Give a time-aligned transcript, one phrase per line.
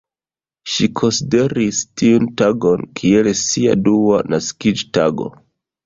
[0.75, 5.35] Ŝi konsideris tiun tagon kiel sia dua naskiĝtago.